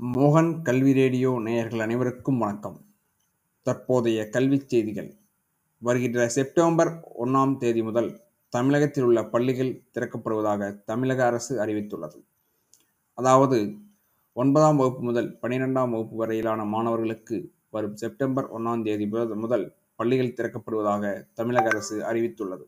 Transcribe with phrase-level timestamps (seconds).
[0.00, 2.76] மோகன் கல்வி ரேடியோ நேயர்கள் அனைவருக்கும் வணக்கம்.
[3.62, 5.08] தற்போதைய கல்விச் செய்திகள்.
[5.82, 6.90] வருகின்ற செப்டம்பர்
[7.24, 12.18] ஒன்றாம் தேதி முதல் தமிழகத்தில் உள்ள பள்ளிகள் திறக்கப்படுவதாக தமிழக அரசு அறிவித்துள்ளது.
[13.14, 13.58] அதாவது
[14.32, 21.26] ஒன்பதாம் வகுப்பு முதல் பனிரெண்டாம் வகுப்பு வரையிலான மாணவர்களுக்கு வரும் செப்டம்பர் ஒன்றாம் தேதி முதல் முதல் பள்ளிகள் திறக்கப்படுவதாக
[21.34, 22.66] தமிழக அரசு அறிவித்துள்ளது.